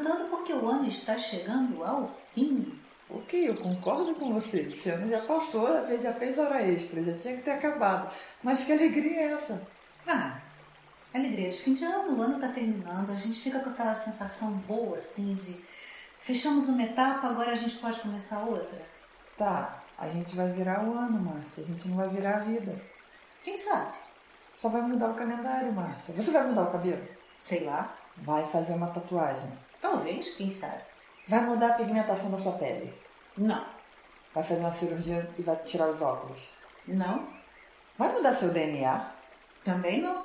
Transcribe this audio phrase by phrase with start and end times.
[0.00, 2.78] cantando porque o ano está chegando ao fim.
[3.08, 4.62] Ok, eu concordo com você.
[4.62, 8.12] Esse ano já passou, já fez, já fez hora extra, já tinha que ter acabado.
[8.42, 9.66] Mas que alegria é essa?
[10.06, 10.40] Ah,
[11.12, 14.58] alegria de fim de ano, o ano tá terminando, a gente fica com aquela sensação
[14.58, 15.60] boa, assim, de
[16.18, 18.80] fechamos uma etapa, agora a gente pode começar outra.
[19.36, 21.64] Tá, a gente vai virar o ano, Márcia.
[21.64, 22.80] A gente não vai virar a vida.
[23.42, 23.96] Quem sabe?
[24.56, 26.14] Só vai mudar o calendário, Márcia.
[26.14, 27.06] Você vai mudar o cabelo?
[27.44, 27.96] Sei lá.
[28.18, 29.50] Vai fazer uma tatuagem.
[29.80, 30.82] Talvez, quem sabe?
[31.26, 32.92] Vai mudar a pigmentação da sua pele.
[33.36, 33.64] Não.
[34.34, 36.50] Vai fazer uma cirurgia e vai tirar os óculos.
[36.86, 37.28] Não.
[37.96, 39.12] Vai mudar seu DNA?
[39.64, 40.24] Também não.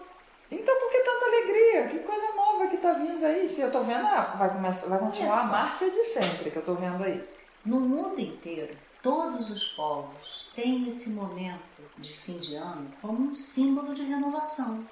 [0.50, 1.88] Então por que tanta alegria?
[1.90, 3.50] Que coisa nova que tá vindo aí?
[3.50, 5.48] Se eu tô vendo, ah, vai, começar, vai continuar a.
[5.48, 7.28] Márcia de sempre que eu tô vendo aí.
[7.66, 13.34] No mundo inteiro, todos os povos têm esse momento de fim de ano como um
[13.34, 14.86] símbolo de renovação.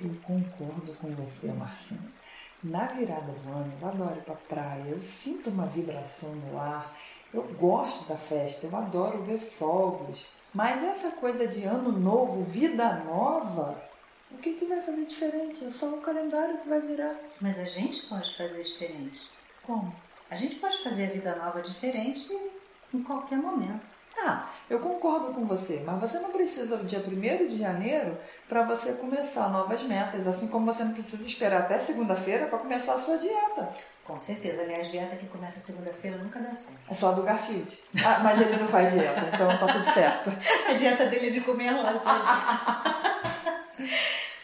[0.00, 2.12] Eu concordo com você, Marcinha.
[2.62, 6.94] Na virada do ano, eu adoro ir pra praia, eu sinto uma vibração no ar,
[7.32, 10.28] eu gosto da festa, eu adoro ver fogos.
[10.52, 13.80] Mas essa coisa de ano novo, vida nova,
[14.30, 15.64] o que, que vai fazer diferente?
[15.64, 17.16] É só o calendário que vai virar.
[17.40, 19.30] Mas a gente pode fazer diferente.
[19.62, 19.94] Como?
[20.30, 22.30] A gente pode fazer a vida nova diferente
[22.92, 23.89] em qualquer momento.
[24.18, 28.64] Ah, eu concordo com você, mas você não precisa do dia 1 de janeiro para
[28.64, 32.98] você começar novas metas, assim como você não precisa esperar até segunda-feira para começar a
[32.98, 33.70] sua dieta.
[34.04, 34.62] Com certeza.
[34.62, 36.80] Aliás, dieta que começa segunda-feira nunca dá certo.
[36.90, 37.78] É só a do Garfield.
[38.04, 40.30] Ah, mas ele não faz dieta, então tá tudo certo.
[40.68, 43.00] A dieta dele é de comer lasanha.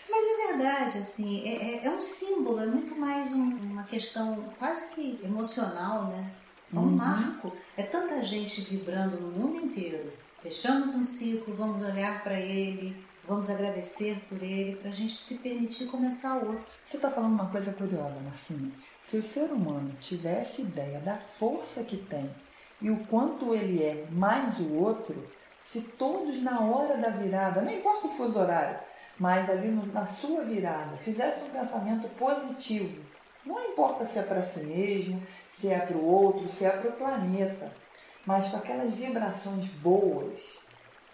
[0.08, 4.44] Mas é verdade, assim, é, é- é um símbolo, é muito mais um- uma questão
[4.58, 6.30] quase que emocional, né?
[6.74, 6.90] É um Uhum.
[6.96, 7.52] marco.
[7.76, 10.12] É tanta gente vibrando no mundo inteiro.
[10.42, 12.96] Fechamos um ciclo, vamos olhar para ele,
[13.26, 16.64] vamos agradecer por ele, para a gente se permitir começar outro.
[16.84, 18.70] Você está falando uma coisa curiosa, Marcinha.
[19.00, 22.30] Se o ser humano tivesse ideia da força que tem
[22.80, 25.26] e o quanto ele é mais o outro,
[25.58, 28.78] se todos na hora da virada, não importa o fuso horário,
[29.18, 33.00] mas ali na sua virada, fizessem um pensamento positivo,
[33.46, 36.90] não importa se é para si mesmo, se é para o outro, se é para
[36.90, 37.72] o planeta,
[38.26, 40.58] mas com aquelas vibrações boas,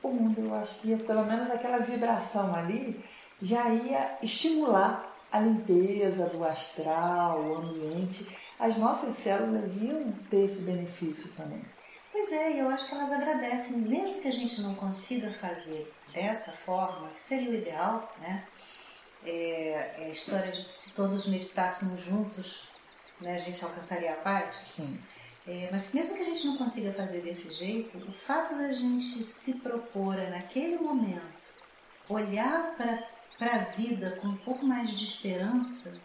[0.03, 3.05] o mundo, eu acho que ia, pelo menos aquela vibração ali
[3.41, 8.37] já ia estimular a limpeza do astral, o ambiente.
[8.59, 11.65] As nossas células iam ter esse benefício também.
[12.13, 16.53] Pois é, eu acho que elas agradecem, mesmo que a gente não consiga fazer dessa
[16.53, 18.45] forma, que seria o ideal, né?
[19.25, 22.69] É, é a história de que se todos meditássemos juntos,
[23.21, 24.57] né, a gente alcançaria a paz.
[24.57, 24.99] Sim.
[25.47, 29.25] É, mas mesmo que a gente não consiga fazer desse jeito, o fato da gente
[29.25, 31.43] se propor naquele momento
[32.09, 36.01] olhar para a vida com um pouco mais de esperança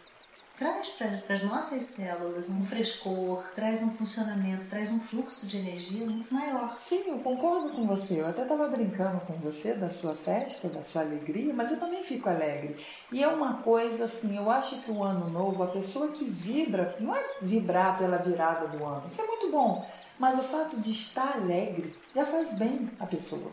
[0.58, 6.04] traz para as nossas células um frescor, traz um funcionamento, traz um fluxo de energia
[6.04, 6.76] muito maior.
[6.80, 8.20] Sim, eu concordo com você.
[8.20, 12.02] Eu até estava brincando com você da sua festa, da sua alegria, mas eu também
[12.02, 12.76] fico alegre.
[13.12, 16.96] E é uma coisa assim, eu acho que o ano novo, a pessoa que vibra,
[16.98, 20.90] não é vibrar pela virada do ano, isso é muito bom, mas o fato de
[20.90, 23.52] estar alegre já faz bem a pessoa.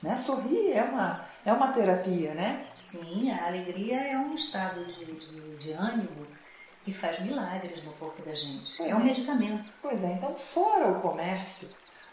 [0.00, 0.16] Né?
[0.16, 2.66] Sorrir é uma, é uma terapia, né?
[2.78, 6.26] Sim, a alegria é um estado de, de, de ânimo
[6.84, 8.76] que faz milagres no corpo da gente.
[8.76, 9.04] Pois é um é.
[9.04, 9.70] medicamento.
[9.80, 11.68] Pois é, então fora o comércio,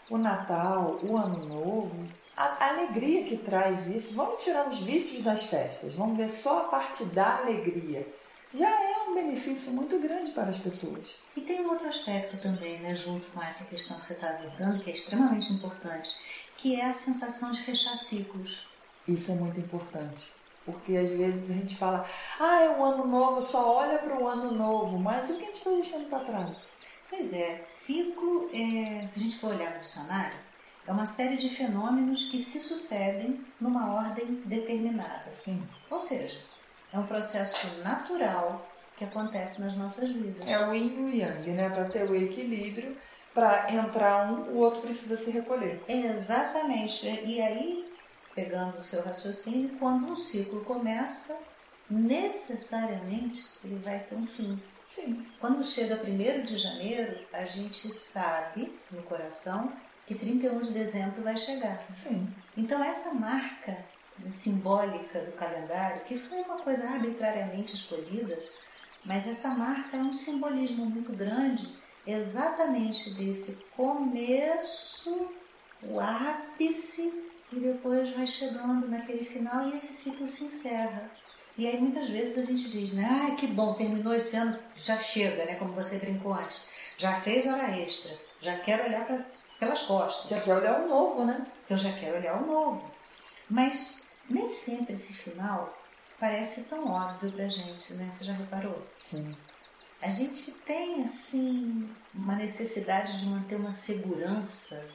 [0.08, 2.06] o Natal, o Ano Novo,
[2.36, 6.64] a alegria que traz isso, vamos tirar os vícios das festas, vamos ver só a
[6.64, 8.06] parte da alegria.
[8.54, 11.14] Já é um benefício muito grande para as pessoas.
[11.36, 14.80] E tem um outro aspecto também, né, junto com essa questão que você está abordando,
[14.80, 16.14] que é extremamente importante,
[16.56, 18.66] que é a sensação de fechar ciclos.
[19.08, 20.30] Isso é muito importante.
[20.64, 22.06] Porque às vezes a gente fala,
[22.38, 25.46] ah, é o ano novo, só olha para o ano novo, mas o que a
[25.46, 26.56] gente está deixando para trás?
[27.10, 30.36] Pois é, ciclo, é, se a gente for olhar no dicionário,
[30.86, 35.30] é uma série de fenômenos que se sucedem numa ordem determinada.
[35.30, 36.38] Assim, Ou seja,
[36.92, 38.66] é um processo natural
[38.96, 40.46] que acontece nas nossas vidas.
[40.46, 41.68] é o yin e o yang, né?
[41.70, 42.96] Para ter o equilíbrio,
[43.34, 45.82] para entrar um, o outro precisa se recolher.
[45.88, 47.06] Exatamente.
[47.24, 47.91] E aí,
[48.34, 51.38] pegando o seu raciocínio, quando um ciclo começa,
[51.88, 54.60] necessariamente ele vai ter um fim.
[54.86, 55.26] Sim.
[55.40, 59.72] Quando chega 1 de janeiro, a gente sabe no coração
[60.06, 61.80] que 31 de dezembro vai chegar.
[61.94, 62.28] Sim.
[62.56, 63.84] Então, essa marca
[64.30, 68.38] simbólica do calendário, que foi uma coisa arbitrariamente escolhida,
[69.04, 71.74] mas essa marca é um simbolismo muito grande,
[72.06, 75.32] exatamente desse começo,
[75.82, 77.21] o ápice
[77.52, 81.10] e depois vai chegando naquele final e esse ciclo se encerra.
[81.56, 83.06] E aí muitas vezes a gente diz, né?
[83.06, 85.56] Ah, que bom, terminou esse ano, já chega, né?
[85.56, 86.66] Como você brincou antes.
[86.96, 89.24] Já fez hora extra, já quero olhar pra,
[89.60, 90.30] pelas costas.
[90.30, 91.46] Já quer olhar o novo, né?
[91.68, 92.90] Eu já quero olhar o novo.
[93.50, 95.72] Mas nem sempre esse final
[96.18, 98.08] parece tão óbvio pra gente, né?
[98.10, 98.86] Você já reparou?
[99.02, 99.36] Sim.
[100.00, 104.88] A gente tem, assim, uma necessidade de manter uma segurança.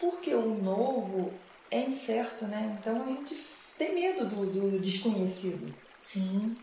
[0.00, 1.32] Porque o novo
[1.70, 2.78] é incerto, né?
[2.80, 3.34] Então a gente
[3.76, 5.74] tem medo do, do desconhecido.
[6.02, 6.56] Sim.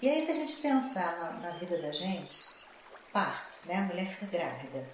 [0.00, 2.44] E aí, se a gente pensar na, na vida da gente,
[3.12, 3.76] parto, né?
[3.76, 4.88] A mulher fica grávida.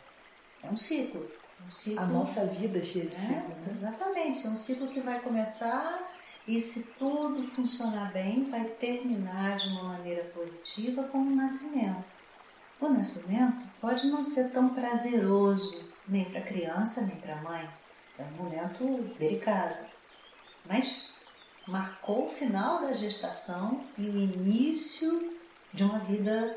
[0.62, 1.30] É um ciclo.
[1.66, 3.20] Um ciclo A nossa vida é cheia de né?
[3.20, 3.66] ciclo, né?
[3.68, 4.46] Exatamente.
[4.46, 6.08] É um ciclo que vai começar
[6.46, 12.04] e, se tudo funcionar bem, vai terminar de uma maneira positiva com o nascimento.
[12.80, 17.68] O nascimento pode não ser tão prazeroso nem para a criança nem para a mãe.
[18.20, 19.86] É um momento delicado.
[20.66, 21.20] Mas
[21.66, 25.38] marcou o final da gestação e o início
[25.72, 26.56] de uma vida,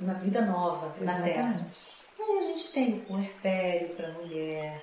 [0.00, 1.50] uma vida nova na Terra.
[1.50, 1.76] Exatamente.
[2.18, 4.82] E aí a gente tem o puerpério para a mulher,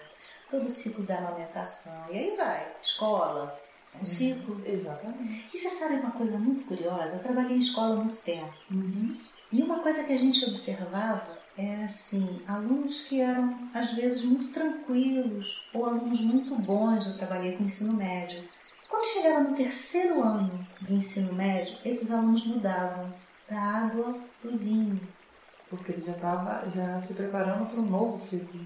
[0.50, 3.60] todo o ciclo da amamentação, e aí vai, escola,
[4.00, 4.62] um ciclo.
[4.66, 5.50] Exatamente.
[5.54, 7.18] E você sabe uma coisa muito curiosa?
[7.18, 8.54] Eu trabalhei em escola há muito tempo.
[8.70, 9.18] Uhum.
[9.52, 14.48] E uma coisa que a gente observava era assim, alunos que eram às vezes muito
[14.50, 18.44] tranquilos ou alunos muito bons, eu trabalhei com ensino médio.
[18.88, 23.14] Quando chegava no terceiro ano do ensino médio, esses alunos mudavam
[23.50, 25.00] da água para o vinho.
[25.70, 28.60] Porque ele já estava já se preparando para um novo ciclo.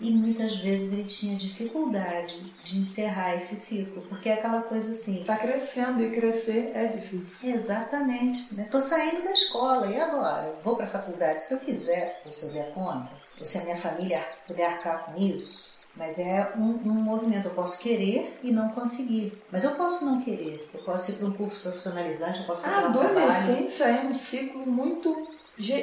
[0.00, 5.20] E muitas vezes ele tinha dificuldade de encerrar esse ciclo, porque é aquela coisa assim,
[5.20, 7.54] Está crescendo e crescer é difícil.
[7.54, 8.54] Exatamente.
[8.56, 8.68] Né?
[8.70, 10.48] Tô saindo da escola e agora?
[10.48, 13.58] Eu vou para a faculdade se eu quiser, ou se eu der conta, ou se
[13.58, 15.74] a minha família puder arcar com isso.
[15.96, 17.46] Mas é um, um movimento.
[17.46, 19.40] Eu posso querer e não conseguir.
[19.52, 20.68] Mas eu posso não querer.
[20.74, 24.66] Eu posso ir para um curso profissionalizante, eu posso A um adolescência é um ciclo
[24.66, 25.28] muito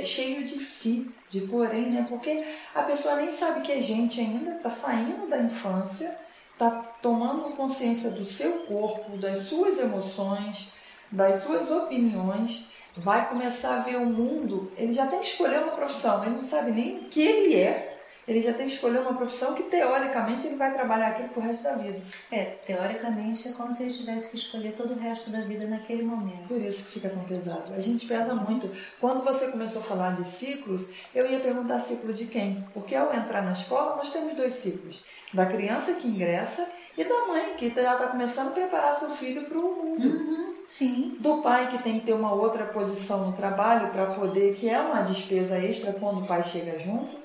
[0.04, 2.06] cheio de si, de porém, né?
[2.07, 2.44] Porque
[2.75, 6.16] a pessoa nem sabe que é gente ainda, está saindo da infância,
[6.51, 6.69] está
[7.01, 10.69] tomando consciência do seu corpo, das suas emoções,
[11.10, 14.72] das suas opiniões, vai começar a ver o mundo.
[14.75, 17.91] Ele já tem que escolher uma profissão, ele não sabe nem o que ele é.
[18.27, 21.63] Ele já tem que escolher uma profissão que, teoricamente, ele vai trabalhar aquilo pro resto
[21.63, 22.00] da vida.
[22.31, 26.03] É, teoricamente é como se ele tivesse que escolher todo o resto da vida naquele
[26.03, 26.47] momento.
[26.47, 27.73] Por isso que fica tão pesado.
[27.73, 28.69] A gente pesa muito.
[29.00, 32.65] Quando você começou a falar de ciclos, eu ia perguntar ciclo de quem?
[32.73, 35.03] Porque ao entrar na escola, nós temos dois ciclos.
[35.33, 39.45] Da criança que ingressa e da mãe que já está começando a preparar seu filho
[39.45, 40.03] para o mundo.
[40.03, 41.18] Uhum, sim.
[41.19, 44.79] Do pai que tem que ter uma outra posição no trabalho para poder, que é
[44.79, 47.20] uma despesa extra quando o pai chega junto,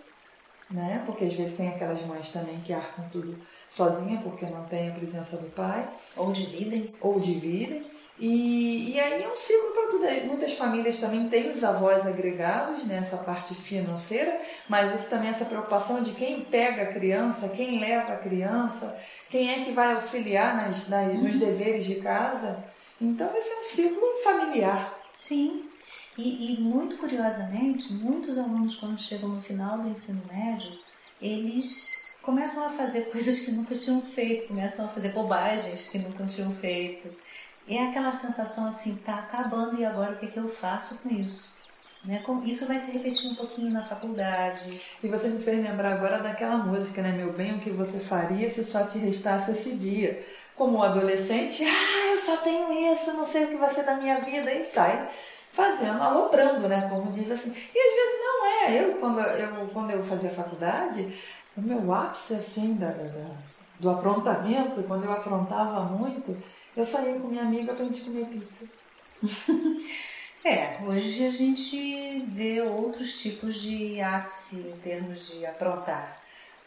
[0.70, 1.02] né?
[1.06, 4.92] Porque às vezes tem aquelas mães também que arcam tudo sozinha porque não tem a
[4.92, 6.90] presença do pai Ou dividem.
[7.00, 7.84] ou dividem.
[8.18, 10.06] E, e aí é um ciclo para tudo.
[10.26, 15.44] Muitas famílias também têm os avós agregados nessa parte financeira, mas isso também é essa
[15.44, 18.98] preocupação de quem pega a criança, quem leva a criança,
[19.28, 22.64] quem é que vai auxiliar nas, nas- nos deveres de casa.
[22.98, 24.94] Então esse é um ciclo familiar.
[25.18, 25.65] Sim.
[26.18, 30.78] E, e muito curiosamente, muitos alunos, quando chegam no final do ensino médio,
[31.20, 36.24] eles começam a fazer coisas que nunca tinham feito, começam a fazer bobagens que nunca
[36.26, 37.08] tinham feito.
[37.68, 41.14] É aquela sensação assim, tá acabando e agora o que, é que eu faço com
[41.14, 41.56] isso?
[42.04, 42.22] Né?
[42.44, 44.80] Isso vai se repetir um pouquinho na faculdade.
[45.02, 47.10] E você me fez lembrar agora daquela música, né?
[47.10, 50.24] Meu bem, o que você faria se só te restasse esse dia?
[50.54, 53.96] Como um adolescente, ah, eu só tenho isso, não sei o que vai ser da
[53.96, 55.10] minha vida, e sai
[55.56, 56.86] fazendo, aloprando, né?
[56.88, 57.50] Como diz assim.
[57.50, 58.84] E às vezes não é.
[58.84, 61.18] Eu, quando eu, quando eu fazia faculdade,
[61.56, 63.36] o meu ápice, assim, da, da-
[63.80, 66.36] do aprontamento, quando eu aprontava muito,
[66.76, 68.66] eu saía com minha amiga pra gente comer pizza.
[70.44, 76.18] É, hoje a gente vê outros tipos de ápice em termos de aprontar.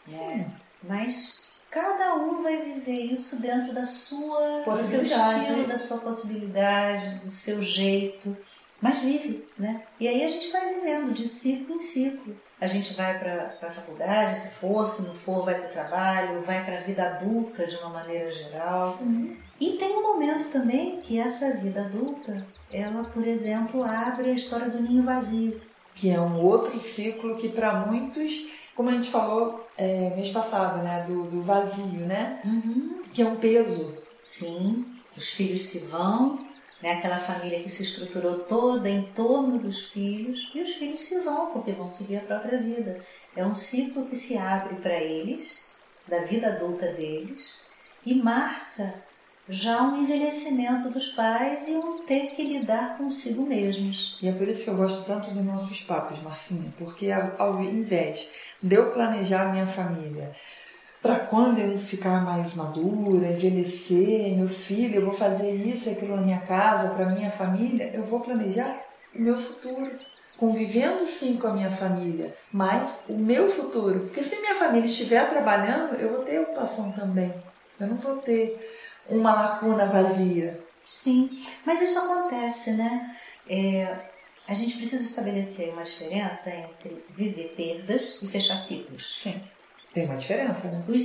[0.06, 0.50] Né?
[0.82, 7.20] Mas cada um vai viver isso dentro da sua, do seu estilo, da sua possibilidade,
[7.24, 8.36] do seu jeito.
[8.80, 9.82] Mas vive, né?
[9.98, 12.34] E aí a gente vai vivendo de ciclo em ciclo.
[12.60, 16.42] A gente vai para a faculdade, se for, se não for, vai para o trabalho,
[16.42, 18.90] vai para a vida adulta de uma maneira geral.
[18.92, 19.36] Sim.
[19.60, 24.68] E tem um momento também que essa vida adulta, ela, por exemplo, abre a história
[24.68, 25.60] do ninho vazio.
[25.94, 30.82] que é um outro ciclo que para muitos, como a gente falou é, mês passado,
[30.82, 32.40] né, do, do vazio, né,
[33.12, 33.94] que é um peso.
[34.24, 36.42] Sim, os filhos se vão,
[36.82, 36.92] né?
[36.92, 41.50] aquela família que se estruturou toda em torno dos filhos, e os filhos se vão
[41.52, 43.04] porque vão seguir a própria vida.
[43.36, 45.70] É um ciclo que se abre para eles,
[46.06, 47.54] da vida adulta deles,
[48.04, 48.94] e marca
[49.50, 54.16] já um envelhecimento dos pais e um ter que lidar consigo mesmos.
[54.22, 58.30] E é por isso que eu gosto tanto dos nossos papos, Marcinha, porque ao, invés
[58.62, 60.32] de eu planejar minha família
[61.02, 66.16] para quando eu ficar mais madura, envelhecer, meu filho, eu vou fazer isso e aquilo
[66.16, 68.80] na minha casa, para minha família, eu vou planejar
[69.14, 69.90] o meu futuro.
[70.36, 74.00] Convivendo sim com a minha família, mas o meu futuro.
[74.00, 77.34] Porque se minha família estiver trabalhando, eu vou ter ocupação também.
[77.78, 78.58] Eu não vou ter
[79.08, 80.58] uma lacuna vazia.
[80.84, 83.14] Sim, mas isso acontece, né?
[83.48, 83.96] É,
[84.48, 89.14] a gente precisa estabelecer uma diferença entre viver perdas e fechar ciclos.
[89.18, 89.42] Sim.
[89.92, 90.84] Tem uma diferença, né?
[90.88, 90.98] O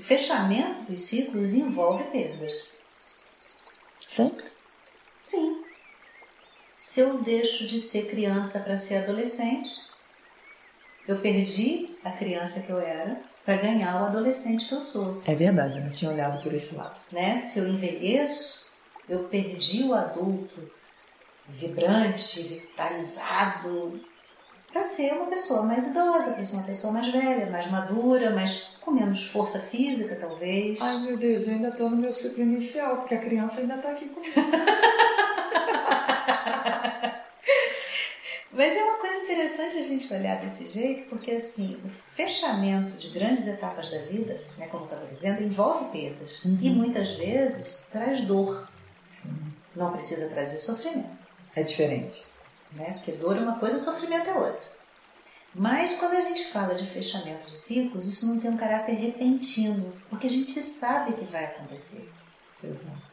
[0.00, 2.68] fechamento dos ciclos envolve perdas.
[4.06, 4.46] Sempre?
[5.22, 5.62] Sim.
[6.76, 9.70] Se eu deixo de ser criança para ser adolescente,
[11.06, 15.22] eu perdi a criança que eu era para ganhar o adolescente que eu sou.
[15.26, 16.96] É verdade, eu não tinha olhado por esse lado.
[17.12, 17.36] Né?
[17.36, 18.70] Se eu envelheço,
[19.08, 20.70] eu perdi o adulto
[21.48, 24.00] vibrante, vitalizado,
[24.72, 28.78] para ser uma pessoa mais idosa, para ser uma pessoa mais velha, mais madura, mais
[28.80, 30.80] com menos força física, talvez.
[30.80, 33.90] Ai, meu Deus, eu ainda estou no meu ciclo inicial, porque a criança ainda está
[33.90, 34.34] aqui comigo.
[38.52, 43.08] Mas é uma coisa interessante a gente olhar desse jeito, porque assim, o fechamento de
[43.08, 46.44] grandes etapas da vida, né, como eu estava dizendo, envolve perdas.
[46.44, 46.58] Uhum.
[46.60, 48.68] E muitas vezes traz dor.
[49.08, 49.34] Sim.
[49.74, 51.08] Não precisa trazer sofrimento.
[51.56, 52.29] É diferente
[52.72, 52.92] né?
[52.94, 54.70] Porque dor é uma coisa, sofrimento é outra.
[55.54, 59.92] Mas quando a gente fala de fechamento de ciclos, isso não tem um caráter repentino,
[60.08, 62.12] porque a gente sabe que vai acontecer.
[62.62, 63.10] Exato.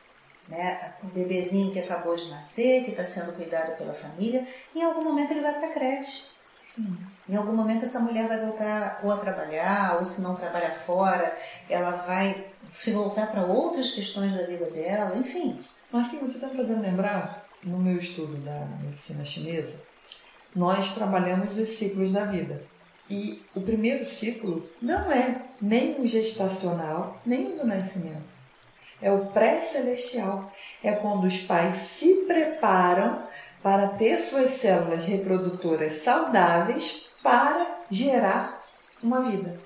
[0.48, 0.94] Né?
[1.04, 5.32] Um bebezinho que acabou de nascer, que está sendo cuidado pela família, em algum momento
[5.32, 6.26] ele vai para a creche.
[6.64, 6.96] Sim.
[7.28, 11.36] Em algum momento essa mulher vai voltar ou a trabalhar, ou se não trabalha fora,
[11.68, 15.60] ela vai se voltar para outras questões da vida dela, enfim.
[15.92, 19.82] Marcinho, você está me fazendo lembrar no meu estudo da medicina chinesa,
[20.56, 22.64] nós trabalhamos os ciclos da vida.
[23.10, 28.36] E o primeiro ciclo não é nem o gestacional, nem o do nascimento.
[29.02, 30.52] É o pré-celestial.
[30.84, 33.24] É quando os pais se preparam
[33.62, 38.64] para ter suas células reprodutoras saudáveis para gerar
[39.02, 39.58] uma vida.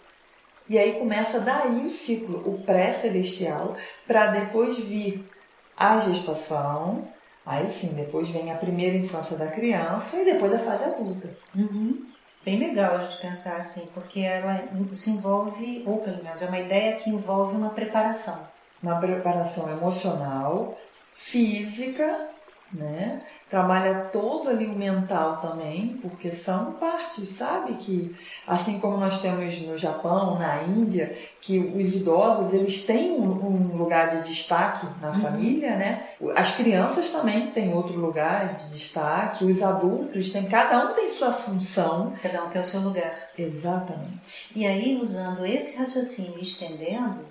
[0.67, 3.75] E aí começa daí o ciclo, o pré-celestial,
[4.07, 5.27] para depois vir
[5.75, 7.07] a gestação,
[7.45, 11.35] Aí sim, depois vem a primeira infância da criança e depois a fase adulta.
[11.55, 12.05] Uhum.
[12.43, 16.59] Bem legal a gente pensar assim, porque ela se envolve, ou pelo menos é uma
[16.59, 18.47] ideia que envolve uma preparação.
[18.81, 20.75] Uma preparação emocional,
[21.13, 22.29] física,
[22.73, 23.23] né?
[23.51, 27.73] Trabalha todo ali o mental também, porque são partes, sabe?
[27.73, 28.15] Que
[28.47, 34.21] assim como nós temos no Japão, na Índia, que os idosos eles têm um, lugar
[34.21, 35.15] de destaque na uhum.
[35.15, 36.07] família, né?
[36.33, 41.33] As crianças também têm outro lugar de destaque, os adultos têm, cada um tem sua
[41.33, 42.13] função.
[42.23, 43.31] Cada um tem o seu lugar.
[43.37, 44.49] Exatamente.
[44.55, 47.25] E aí, usando esse raciocínio e estendendo,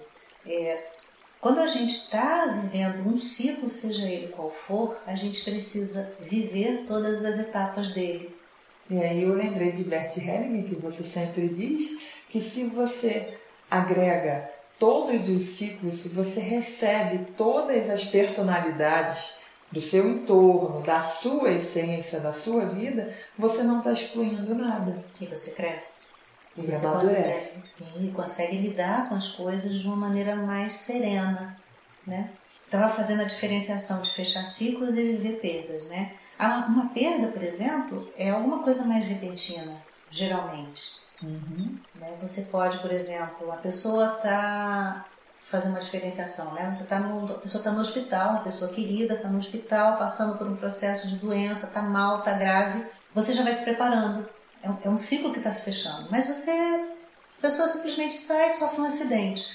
[0.46, 0.84] é,
[1.40, 6.84] quando a gente está vivendo um ciclo, seja ele qual for, a gente precisa viver
[6.86, 8.36] todas as etapas dele.
[8.90, 13.38] E aí eu lembrei de Bert Helling, que você sempre diz que se você
[13.70, 19.36] agrega todos os ciclos, se você recebe todas as personalidades
[19.72, 25.02] do seu entorno, da sua essência, da sua vida, você não está excluindo nada.
[25.20, 26.09] E você cresce.
[26.56, 31.56] E você consegue, sim, consegue lidar com as coisas de uma maneira mais serena,
[32.06, 32.30] né?
[32.64, 36.12] Estava fazendo a diferenciação de fechar ciclos e viver perdas, né?
[36.68, 39.76] Uma perda, por exemplo, é alguma coisa mais repentina,
[40.10, 40.98] geralmente.
[41.22, 41.78] Uhum.
[41.96, 42.16] Né?
[42.20, 45.04] Você pode, por exemplo, a pessoa está
[45.40, 46.72] fazendo uma diferenciação, né?
[46.72, 50.38] Você tá no, a pessoa está no hospital, uma pessoa querida está no hospital, passando
[50.38, 52.86] por um processo de doença, está mal, está grave.
[53.14, 54.28] Você já vai se preparando
[54.62, 56.08] é um, é um ciclo que está se fechando.
[56.10, 59.46] Mas você, a pessoa simplesmente sai, sofre um acidente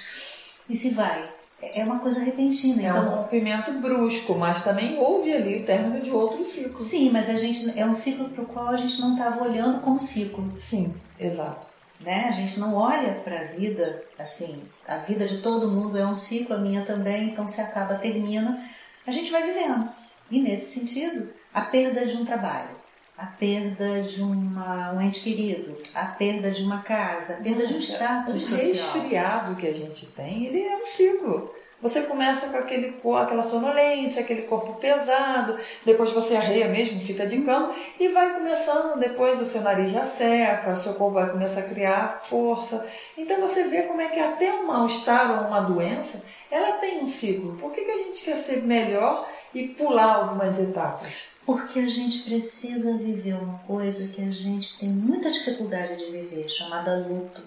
[0.69, 1.29] e se vai.
[1.61, 2.81] É, é uma coisa repentina.
[2.81, 6.79] É então, um rompimento brusco, mas também houve ali o término de outro ciclo.
[6.79, 9.79] Sim, mas a gente é um ciclo para o qual a gente não estava olhando
[9.81, 10.53] como ciclo.
[10.57, 11.67] Sim, exato.
[12.01, 12.27] Né?
[12.27, 14.67] A gente não olha para a vida assim.
[14.87, 17.29] A vida de todo mundo é um ciclo, a minha também.
[17.29, 18.61] Então se acaba, termina,
[19.07, 19.89] a gente vai vivendo.
[20.29, 22.74] E nesse sentido, a perda de um trabalho
[23.17, 27.73] a perda de uma, um ente querido, a perda de uma casa, a perda de
[27.73, 28.59] um status o social.
[28.59, 31.53] O resfriado que a gente tem, ele é um ciclo.
[31.81, 37.41] Você começa com aquele, aquela sonolência, aquele corpo pesado, depois você arreia mesmo, fica de
[37.41, 41.59] cama e vai começando, depois o seu nariz já seca, o seu corpo vai começar
[41.59, 42.87] a criar força.
[43.17, 47.05] Então você vê como é que até um mal-estar ou uma doença, ela tem um
[47.05, 47.55] ciclo.
[47.57, 51.34] Por que, que a gente quer ser melhor e pular algumas etapas?
[51.45, 56.49] Porque a gente precisa viver uma coisa que a gente tem muita dificuldade de viver,
[56.49, 57.41] chamada luto.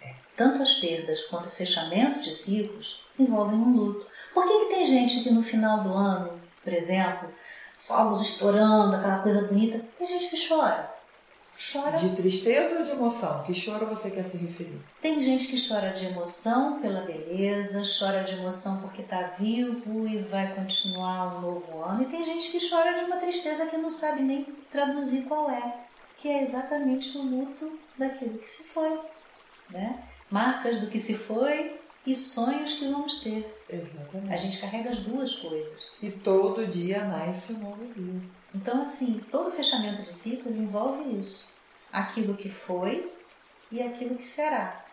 [0.00, 0.14] É.
[0.36, 4.06] Tanto as perdas quanto o fechamento de ciclos envolvem um luto.
[4.32, 7.28] Por que, que tem gente que no final do ano, por exemplo,
[7.78, 10.93] fogos estourando, aquela coisa bonita, tem gente que chora?
[11.72, 11.96] Chora.
[11.96, 13.42] De tristeza ou de emoção?
[13.44, 14.78] Que choro você quer se referir?
[15.00, 20.18] Tem gente que chora de emoção pela beleza, chora de emoção porque está vivo e
[20.18, 22.02] vai continuar um novo ano.
[22.02, 25.74] E tem gente que chora de uma tristeza que não sabe nem traduzir qual é,
[26.18, 29.00] que é exatamente o luto daquilo que se foi.
[29.70, 30.02] Né?
[30.30, 33.64] Marcas do que se foi e sonhos que vamos ter.
[33.70, 34.34] Exatamente.
[34.34, 35.92] A gente carrega as duas coisas.
[36.02, 38.20] E todo dia nasce um novo dia.
[38.54, 41.53] Então, assim, todo fechamento de ciclo envolve isso.
[41.94, 43.12] Aquilo que foi
[43.70, 44.84] e aquilo que será.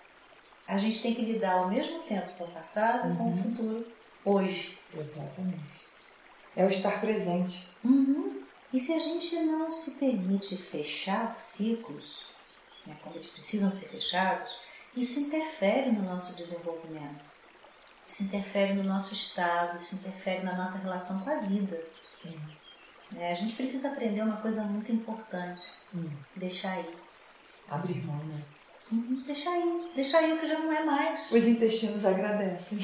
[0.68, 3.18] A gente tem que lidar ao mesmo tempo com o passado e uhum.
[3.18, 3.44] com o uhum.
[3.44, 3.88] futuro,
[4.24, 4.78] hoje.
[4.94, 5.88] Exatamente.
[6.56, 7.68] É o estar presente.
[7.84, 8.44] Uhum.
[8.72, 12.26] E se a gente não se permite fechar ciclos,
[12.86, 14.58] né, quando eles precisam ser fechados,
[14.96, 17.26] isso interfere no nosso desenvolvimento,
[18.08, 21.82] isso interfere no nosso estado, isso interfere na nossa relação com a vida.
[22.12, 22.40] Sim.
[23.18, 25.62] É, a gente precisa aprender uma coisa muito importante:
[25.94, 26.10] hum.
[26.36, 26.98] deixar ir.
[27.70, 28.42] Abrir mão, né?
[28.92, 31.32] Uhum, deixar ir, deixar ir o que já não é mais.
[31.32, 32.78] Os intestinos agradecem.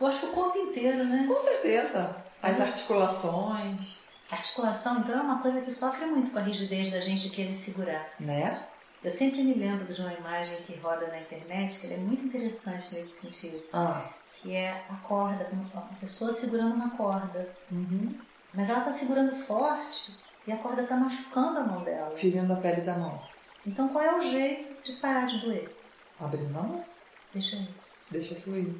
[0.00, 1.24] Oh, eu acho que o corpo inteiro, né?
[1.26, 2.16] Com certeza.
[2.40, 3.98] As articulações.
[4.30, 7.54] A articulação, então, é uma coisa que sofre muito com a rigidez da gente querer
[7.54, 8.08] segurar.
[8.20, 8.62] Né?
[9.02, 12.94] Eu sempre me lembro de uma imagem que roda na internet que é muito interessante
[12.94, 13.62] nesse sentido.
[13.72, 14.08] Ah.
[14.44, 17.48] Que é a corda, uma pessoa segurando uma corda.
[17.72, 18.14] Uhum.
[18.52, 22.14] Mas ela está segurando forte e a corda está machucando a mão dela.
[22.14, 23.22] Ferindo a pele da mão.
[23.66, 25.74] Então qual é o jeito de parar de doer?
[26.20, 26.84] Abrindo a mão.
[27.32, 27.68] Deixa aí.
[28.10, 28.74] Deixa fluir.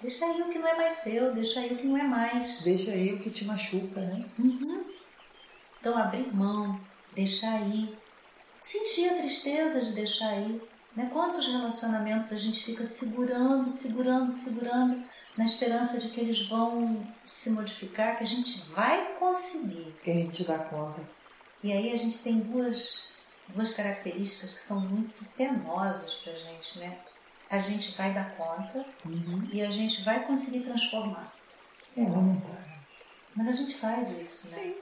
[0.00, 2.62] Deixa aí o que não é mais seu, deixa aí o que não é mais.
[2.62, 4.24] Deixa aí o que te machuca, né?
[4.38, 4.84] Uhum.
[5.80, 6.80] Então abrir mão,
[7.12, 7.98] deixar aí,
[8.60, 10.62] sentir a tristeza de deixar ir.
[10.98, 11.08] Né?
[11.12, 15.06] Quantos relacionamentos a gente fica segurando, segurando, segurando,
[15.36, 19.94] na esperança de que eles vão se modificar, que a gente vai conseguir.
[20.02, 21.00] Que a gente dá conta.
[21.62, 23.12] E aí a gente tem duas,
[23.54, 26.98] duas características que são muito penosas pra gente, né?
[27.48, 29.48] A gente vai dar conta uhum.
[29.52, 31.32] e a gente vai conseguir transformar.
[31.96, 32.78] É lamentável.
[33.36, 34.62] Mas a gente faz isso, né?
[34.62, 34.74] Sim.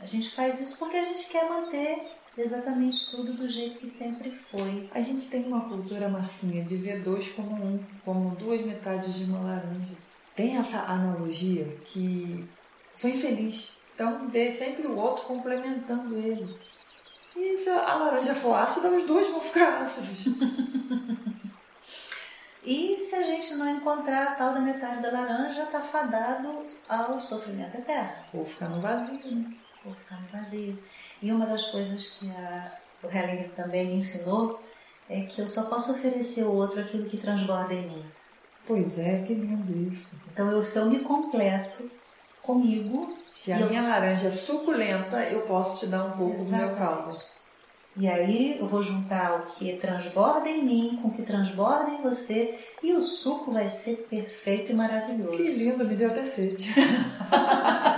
[0.00, 4.30] A gente faz isso porque a gente quer manter exatamente tudo do jeito que sempre
[4.30, 4.88] foi.
[4.92, 9.24] A gente tem uma cultura, Marcinha, de ver dois como um, como duas metades de
[9.24, 9.94] uma laranja.
[10.34, 12.46] Tem essa analogia que
[12.96, 13.72] foi infeliz.
[13.94, 16.54] Então vê sempre o outro complementando ele.
[17.34, 20.26] E se a laranja for ácida, os dois vão ficar ácidos.
[22.64, 27.18] e se a gente não encontrar a tal da metade da laranja, está fadado ao
[27.18, 28.24] sofrimento eterno.
[28.34, 29.54] Ou ficar no vazio, né?
[29.94, 30.78] Ficar no vazio.
[31.22, 32.72] E uma das coisas que a,
[33.02, 34.62] o Hellinger também me ensinou
[35.08, 38.04] é que eu só posso oferecer ao outro aquilo que transborda em mim.
[38.66, 40.16] Pois é, que lindo isso.
[40.32, 41.88] Então, eu, se eu me completo
[42.46, 43.14] comigo.
[43.34, 43.88] Se a minha eu...
[43.88, 46.74] laranja é suculenta, eu posso te dar um pouco Exatamente.
[46.74, 47.16] do meu caldo.
[47.98, 52.02] E aí eu vou juntar o que transborda em mim com o que transborda em
[52.02, 55.36] você e o suco vai ser perfeito e maravilhoso.
[55.36, 56.74] Que lindo, me deu até sede.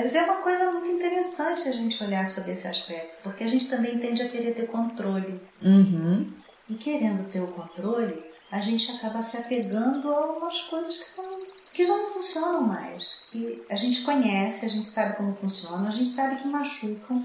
[0.00, 3.68] Mas é uma coisa muito interessante a gente olhar sobre esse aspecto, porque a gente
[3.68, 5.40] também tende a querer ter controle.
[5.60, 6.32] Uhum.
[6.68, 11.24] E querendo ter o controle, a gente acaba se apegando a umas coisas que são
[11.72, 13.20] que já não funcionam mais.
[13.34, 17.24] E a gente conhece, a gente sabe como funcionam, a gente sabe que machucam,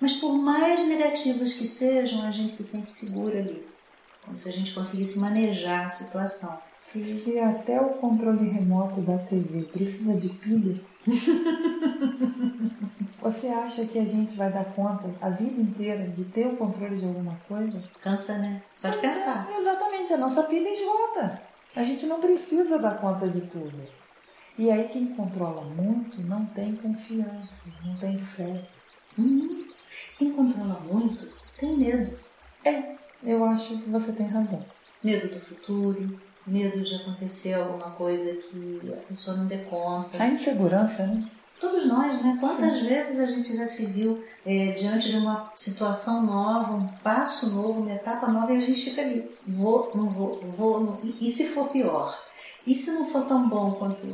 [0.00, 3.66] mas por mais negativas que sejam, a gente se sente segura ali,
[4.24, 6.65] como se a gente conseguisse manejar a situação.
[7.02, 10.80] Se até o controle remoto da TV precisa de pilha,
[13.26, 16.96] Você acha que a gente vai dar conta a vida inteira de ter o controle
[16.96, 17.82] de alguma coisa?
[18.00, 18.62] Cansa, né?
[18.72, 19.48] Só de pensar.
[19.50, 21.42] É, exatamente, a nossa pilha esgota.
[21.74, 23.82] A gente não precisa dar conta de tudo.
[24.56, 28.62] E aí quem controla muito não tem confiança, não tem fé.
[29.18, 29.66] Uhum.
[30.18, 31.26] Quem controla muito
[31.58, 32.16] tem medo.
[32.64, 34.64] É, eu acho que você tem razão.
[35.02, 40.22] Medo do futuro, medo de acontecer alguma coisa que a pessoa não dê conta.
[40.22, 41.28] A insegurança, né?
[41.60, 42.36] Todos nós, né?
[42.38, 42.88] Quantas Sim.
[42.88, 47.80] vezes a gente já se viu é, diante de uma situação nova, um passo novo,
[47.80, 51.00] uma etapa nova e a gente fica ali, vou, não vou, vou, não.
[51.02, 52.22] E, e se for pior?
[52.66, 54.06] E se não for tão bom quanto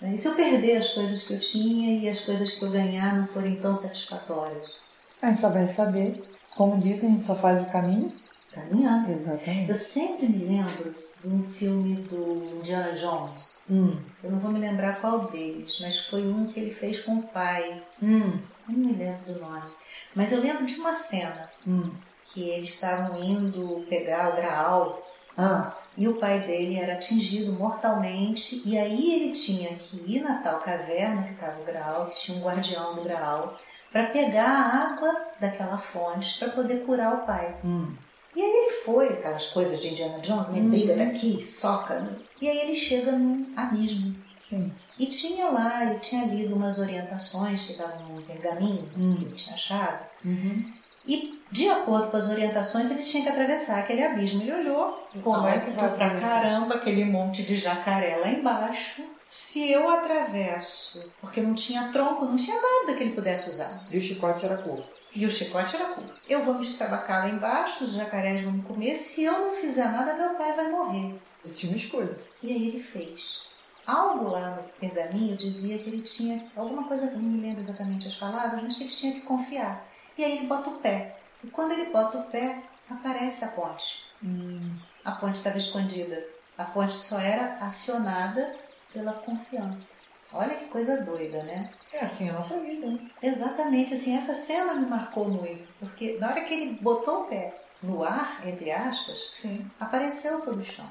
[0.00, 0.14] né?
[0.14, 3.16] E se eu perder as coisas que eu tinha e as coisas que eu ganhar
[3.16, 4.78] não forem tão satisfatórias?
[5.20, 6.22] A gente só vai saber.
[6.56, 8.12] Como dizem, a gente só faz o caminho
[8.52, 9.10] caminhando.
[9.10, 9.68] Exatamente.
[9.68, 13.62] Eu sempre me lembro de um filme do Indiana Jones.
[13.70, 13.96] Hum.
[14.22, 17.22] Eu não vou me lembrar qual deles, mas foi um que ele fez com o
[17.22, 17.82] pai.
[18.02, 18.38] Hum.
[18.68, 19.70] Não me lembro do nome.
[20.14, 21.90] Mas eu lembro de uma cena hum.
[22.24, 25.02] que eles estavam indo pegar o Graal.
[25.36, 25.76] Ah.
[25.96, 28.62] E o pai dele era atingido mortalmente.
[28.64, 32.38] E aí ele tinha que ir na tal caverna que estava o Graal, que tinha
[32.38, 33.58] um guardião do Graal,
[33.92, 37.56] para pegar a água daquela fonte para poder curar o pai.
[37.64, 37.94] Hum.
[38.34, 40.60] E aí ele foi, aquelas coisas de Indiana Jones, né?
[40.60, 40.70] Uhum.
[40.70, 42.00] Briga daqui, soca.
[42.00, 42.16] Né?
[42.40, 44.14] E aí ele chega num abismo.
[44.38, 44.72] Sim.
[44.98, 49.16] E tinha lá, ele tinha lido umas orientações que estavam num pergaminho uhum.
[49.16, 50.04] que ele tinha achado.
[50.24, 50.72] Uhum.
[51.06, 54.42] E de acordo com as orientações, ele tinha que atravessar aquele abismo.
[54.42, 59.02] Ele olhou, como é que vai pra caramba, aquele monte de jacaré lá embaixo.
[59.30, 63.86] Se eu atravesso, porque não tinha tronco, não tinha nada que ele pudesse usar.
[63.88, 64.88] E o chicote era curto.
[65.14, 66.18] E o chicote era curto.
[66.28, 68.96] Eu vou me estrabacar lá embaixo, os jacarés vão me comer.
[68.96, 71.14] Se eu não fizer nada, meu pai vai morrer.
[71.44, 72.18] Eu tinha uma escolha.
[72.42, 73.42] E aí ele fez.
[73.86, 78.16] Algo lá no pergaminho dizia que ele tinha alguma coisa, não me lembro exatamente as
[78.16, 79.86] palavras, mas que ele tinha que confiar.
[80.18, 81.20] E aí ele bota o pé.
[81.44, 84.04] E quando ele bota o pé, aparece a ponte.
[84.24, 84.76] Hum.
[85.04, 86.26] A ponte estava escondida.
[86.58, 88.58] A ponte só era acionada
[88.92, 90.00] pela confiança.
[90.32, 91.68] Olha que coisa doida, né?
[91.92, 93.10] É assim a nossa vida, né?
[93.20, 97.60] Exatamente, assim, essa cena me marcou muito, porque na hora que ele botou o pé
[97.82, 99.68] no ar, entre aspas, Sim.
[99.80, 100.88] apareceu todo o chão.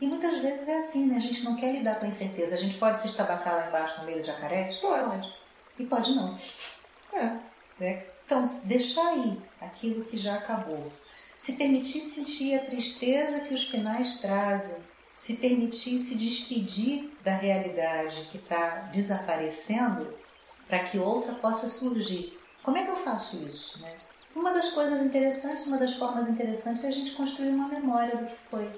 [0.00, 1.16] E muitas vezes é assim, né?
[1.16, 2.56] A gente não quer lidar com a incerteza.
[2.56, 4.76] A gente pode se estabacar lá embaixo no meio do jacaré?
[4.80, 5.32] Pode.
[5.78, 6.36] E pode não.
[7.12, 7.36] É.
[7.80, 8.06] é.
[8.26, 10.92] Então, deixar aí aquilo que já acabou.
[11.38, 14.82] Se permitir sentir a tristeza que os finais trazem
[15.22, 20.12] se permitir se despedir da realidade que está desaparecendo
[20.66, 22.36] para que outra possa surgir.
[22.60, 23.80] Como é que eu faço isso?
[23.80, 23.96] Né?
[24.34, 28.26] Uma das coisas interessantes, uma das formas interessantes é a gente construir uma memória do
[28.26, 28.68] que foi.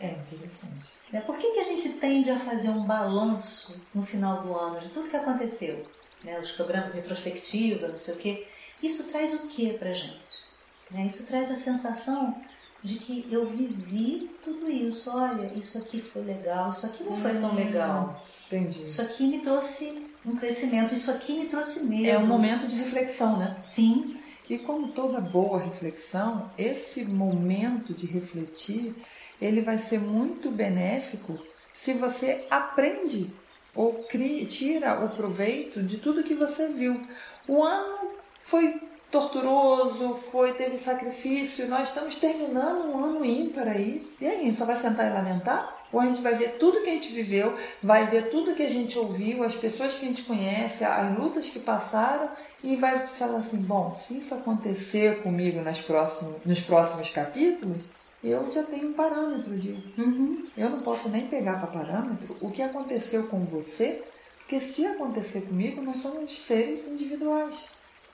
[0.00, 0.90] É interessante.
[1.12, 1.20] Né?
[1.20, 4.88] Por que, que a gente tende a fazer um balanço no final do ano de
[4.88, 5.86] tudo que aconteceu?
[6.24, 6.36] Né?
[6.40, 8.48] Os programas retrospectiva, não sei o quê.
[8.82, 10.46] Isso traz o que para gente?
[10.90, 11.06] Né?
[11.06, 12.42] Isso traz a sensação
[12.82, 15.10] de que eu vivi tudo isso.
[15.10, 18.24] Olha, isso aqui foi legal, isso aqui não foi tão hum, legal.
[18.46, 18.78] Entendi.
[18.80, 22.06] Isso aqui me trouxe um crescimento, isso aqui me trouxe medo.
[22.06, 23.56] É um momento de reflexão, né?
[23.64, 24.16] Sim.
[24.48, 28.94] E como toda boa reflexão, esse momento de refletir,
[29.40, 31.38] ele vai ser muito benéfico
[31.72, 33.30] se você aprende
[33.74, 37.00] ou cria, tira o proveito de tudo que você viu.
[37.48, 38.80] O ano foi
[39.12, 41.68] torturoso, foi, teve sacrifício.
[41.68, 44.08] Nós estamos terminando um ano ímpar aí.
[44.18, 45.80] E aí, a gente só vai sentar e lamentar?
[45.92, 48.68] Ou a gente vai ver tudo que a gente viveu, vai ver tudo que a
[48.68, 52.30] gente ouviu, as pessoas que a gente conhece, as lutas que passaram
[52.64, 57.90] e vai falar assim: bom, se isso acontecer comigo nas próximos, nos próximos capítulos,
[58.24, 59.72] eu já tenho um parâmetro de.
[59.98, 60.48] Uhum.
[60.56, 64.02] Eu não posso nem pegar para parâmetro o que aconteceu com você,
[64.38, 67.66] porque se acontecer comigo, nós somos seres individuais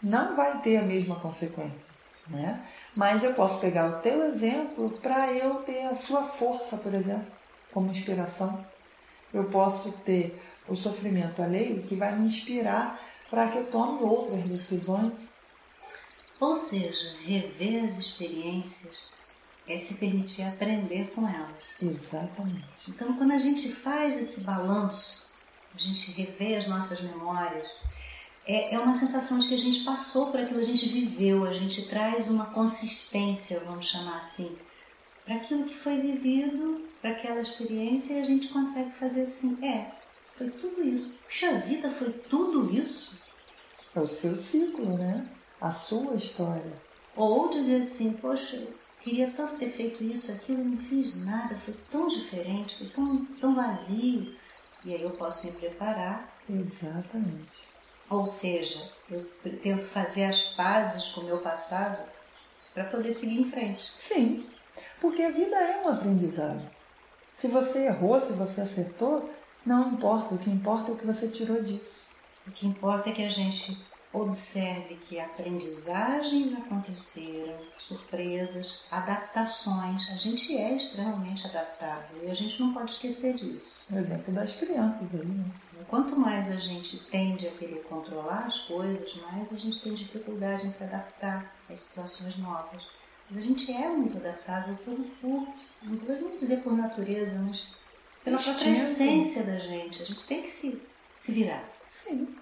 [0.02, 1.92] não vai ter a mesma consequência,
[2.26, 2.64] né?
[2.94, 7.30] Mas eu posso pegar o teu exemplo para eu ter a sua força, por exemplo,
[7.72, 8.64] como inspiração.
[9.32, 12.98] Eu posso ter o sofrimento alheio que vai me inspirar
[13.30, 15.28] para que eu tome outras decisões.
[16.40, 19.12] Ou seja, rever as experiências
[19.66, 21.76] é se permitir aprender com elas.
[21.80, 22.66] Exatamente.
[22.88, 25.34] Então, quando a gente faz esse balanço,
[25.74, 27.82] a gente revê as nossas memórias,
[28.48, 31.52] é, é uma sensação de que a gente passou por aquilo, a gente viveu, a
[31.52, 34.56] gente traz uma consistência, vamos chamar assim,
[35.22, 39.92] para aquilo que foi vivido, para aquela experiência, e a gente consegue fazer assim: é,
[40.34, 41.14] foi tudo isso.
[41.26, 43.18] Puxa vida, foi tudo isso?
[43.94, 45.28] É o seu ciclo, né?
[45.61, 46.72] A sua história.
[47.14, 48.66] Ou dizer assim: poxa,
[49.02, 53.54] queria tanto ter feito isso, aquilo, não fiz nada, foi tão diferente, foi tão, tão
[53.54, 54.34] vazio.
[54.87, 56.32] E aí eu posso me preparar.
[56.48, 57.68] Exatamente.
[58.11, 59.25] Ou seja, eu
[59.62, 61.99] tento fazer as pazes com o meu passado
[62.75, 63.92] para poder seguir em frente.
[63.99, 64.49] Sim,
[65.01, 66.62] porque a vida é um aprendizado.
[67.35, 69.31] Se você errou, se você acertou,
[69.64, 70.35] não importa.
[70.35, 72.01] O que importa é o que você tirou disso.
[72.47, 73.79] O que importa é que a gente
[74.12, 80.09] observe que aprendizagens aconteceram, surpresas, adaptações.
[80.11, 83.85] A gente é extremamente adaptável e a gente não pode esquecer disso.
[83.90, 85.44] O exemplo das crianças aí, né?
[85.87, 90.67] Quanto mais a gente tende a querer controlar as coisas, mais a gente tem dificuldade
[90.67, 92.83] em se adaptar às situações novas.
[93.29, 95.49] Mas a gente é muito adaptável por, por
[95.83, 97.69] não vou dizer por natureza, mas
[98.25, 100.03] pela própria essência da gente.
[100.03, 100.83] A gente tem que se,
[101.17, 101.64] se virar.
[101.91, 102.35] Sim.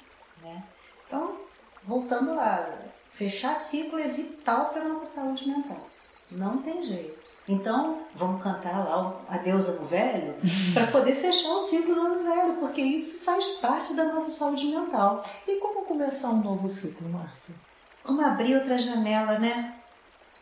[0.42, 0.62] Né?
[1.06, 1.40] Então,
[1.84, 2.78] voltando lá,
[3.10, 5.86] fechar ciclo é vital para a nossa saúde mental.
[6.30, 7.25] Não tem jeito.
[7.48, 10.34] Então, vamos cantar lá a deusa no velho
[10.74, 14.66] para poder fechar o ciclo do ano velho, porque isso faz parte da nossa saúde
[14.66, 15.24] mental.
[15.46, 17.54] E como começar um novo ciclo, Márcia?
[18.02, 19.76] Como abrir outra janela, né?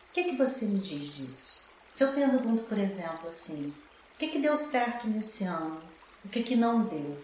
[0.09, 1.65] O que, é que você me diz disso?
[1.93, 3.73] Se eu pergunto, por exemplo, assim,
[4.15, 5.79] o que, que deu certo nesse ano?
[6.23, 7.17] O que, que não deu?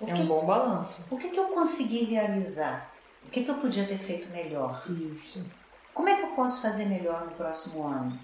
[0.00, 1.04] O é que, um bom balanço.
[1.10, 2.92] O que, que eu consegui realizar?
[3.24, 4.82] O que, que eu podia ter feito melhor?
[4.90, 5.44] Isso.
[5.92, 8.18] Como é que eu posso fazer melhor no próximo ano?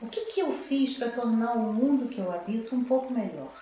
[0.00, 3.52] O que, que eu fiz para tornar o mundo que eu habito um pouco melhor?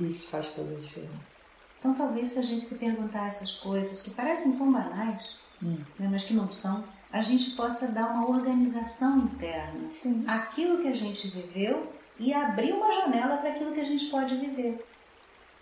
[0.00, 1.34] Isso faz toda a diferença.
[1.78, 5.76] Então, talvez se a gente se perguntar essas coisas que parecem tão banais, hum.
[5.98, 9.90] né, mas que não são, a gente possa dar uma organização interna.
[9.90, 10.24] Sim.
[10.26, 14.34] Aquilo que a gente viveu e abrir uma janela para aquilo que a gente pode
[14.36, 14.82] viver.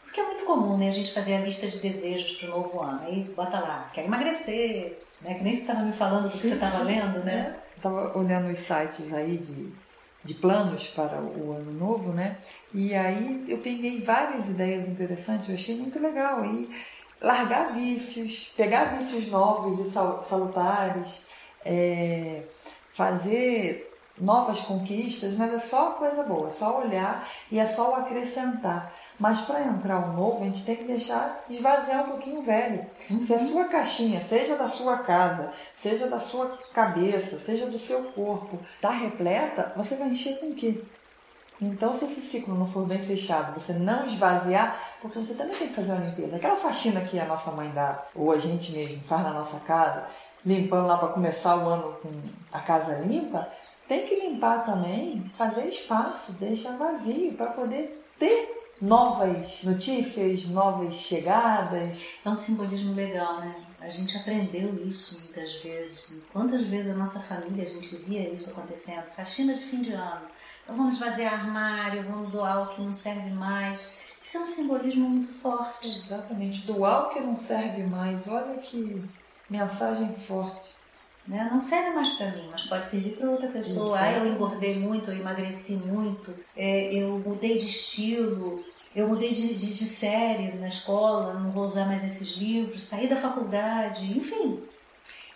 [0.04, 2.80] Porque é muito comum, né, a gente fazer a lista de desejos para o novo
[2.80, 3.00] ano.
[3.00, 5.34] Aí bota lá, quero emagrecer, né?
[5.34, 7.58] Que nem você estava me falando do que você estava lendo, né?
[7.76, 9.72] Estava olhando os sites aí de,
[10.24, 12.38] de planos para o ano novo, né?
[12.72, 16.44] E aí eu peguei várias ideias interessantes, eu achei muito legal.
[16.44, 16.68] E
[17.20, 21.22] largar vícios, pegar vícios novos e salutares,
[21.64, 22.42] é,
[22.92, 23.91] fazer
[24.22, 28.92] novas conquistas, mas é só coisa boa, é só olhar e é só acrescentar.
[29.18, 32.86] Mas para entrar o novo, a gente tem que deixar esvaziar um pouquinho o velho.
[33.10, 33.20] Uhum.
[33.20, 38.04] Se a sua caixinha, seja da sua casa, seja da sua cabeça, seja do seu
[38.12, 40.80] corpo, está repleta, você vai encher com o quê?
[41.60, 45.68] Então, se esse ciclo não for bem fechado, você não esvaziar, porque você também tem
[45.68, 46.36] que fazer uma limpeza.
[46.36, 50.04] Aquela faxina que a nossa mãe dá, ou a gente mesmo faz na nossa casa,
[50.44, 52.10] limpando lá para começar o ano com
[52.52, 53.48] a casa limpa,
[53.88, 62.06] tem que limpar também, fazer espaço, deixar vazio para poder ter novas notícias, novas chegadas.
[62.24, 63.54] É um simbolismo legal, né?
[63.80, 66.22] A gente aprendeu isso muitas vezes.
[66.32, 69.06] Quantas vezes a nossa família a gente via isso acontecendo?
[69.16, 70.26] Faxina de fim de ano.
[70.62, 73.90] Então vamos fazer armário, vamos doar o que não serve mais.
[74.22, 75.88] Isso é um simbolismo muito forte.
[75.88, 78.28] Exatamente, doar o que não serve mais.
[78.28, 79.02] Olha que
[79.52, 80.70] Mensagem forte.
[81.26, 81.48] Né?
[81.52, 83.98] Não serve mais para mim, mas pode servir para outra pessoa.
[83.98, 88.62] Ah, eu engordei muito, eu emagreci muito, é, eu mudei de estilo,
[88.94, 93.06] eu mudei de, de, de, série na escola, não vou usar mais esses livros, saí
[93.06, 94.62] da faculdade, enfim.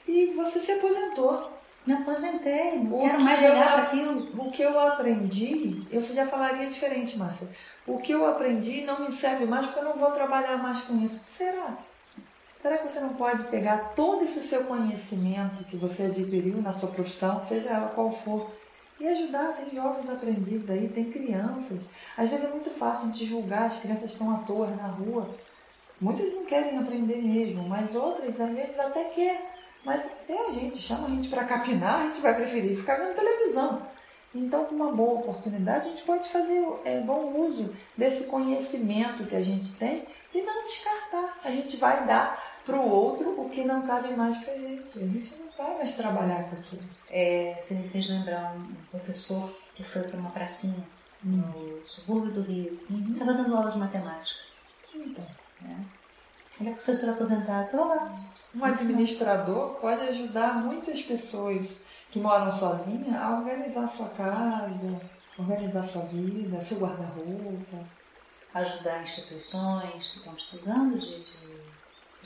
[0.06, 1.56] E você se aposentou.
[1.86, 4.28] Me aposentei, não o quero que mais olhar para aquilo.
[4.36, 7.48] O que eu aprendi, eu já falaria diferente, Márcia.
[7.86, 11.00] O que eu aprendi não me serve mais porque eu não vou trabalhar mais com
[11.00, 11.20] isso.
[11.24, 11.78] Será?
[12.66, 16.88] Será que você não pode pegar todo esse seu conhecimento que você adquiriu na sua
[16.88, 18.50] profissão, seja ela qual for,
[18.98, 19.52] e ajudar?
[19.52, 21.84] Tem jovens aprendizes aí, tem crianças.
[22.16, 25.32] Às vezes é muito fácil gente julgar, as crianças estão à toa na rua.
[26.00, 29.40] Muitas não querem aprender mesmo, mas outras às vezes até quer.
[29.84, 33.14] Mas tem a gente, chama a gente para capinar, a gente vai preferir ficar vendo
[33.14, 33.80] televisão.
[34.34, 39.36] Então, com uma boa oportunidade, a gente pode fazer é, bom uso desse conhecimento que
[39.36, 41.38] a gente tem e não descartar.
[41.44, 44.98] A gente vai dar para o outro o que não cabe mais para a gente.
[44.98, 46.82] A gente não vai mais trabalhar com aquilo.
[47.08, 50.84] É, você me fez lembrar um professor que foi para uma pracinha
[51.22, 52.72] no subúrbio do Rio.
[53.12, 53.36] Estava uhum.
[53.36, 54.40] dando aula de matemática.
[54.92, 55.24] Então.
[55.64, 55.76] É.
[56.60, 57.76] Ele é professor aposentado.
[58.54, 65.00] Um administrador pode ajudar muitas pessoas que moram sozinhas a organizar sua casa,
[65.38, 67.96] organizar sua vida, seu guarda-roupa.
[68.54, 71.65] Ajudar instituições que estão precisando de, de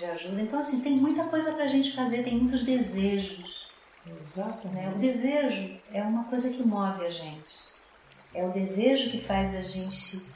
[0.00, 0.40] de ajuda.
[0.40, 3.68] Então, assim, tem muita coisa para a gente fazer, tem muitos desejos.
[4.06, 4.86] Exatamente.
[4.86, 4.92] Né?
[4.94, 7.70] O desejo é uma coisa que move a gente.
[8.34, 10.26] É o desejo que faz a gente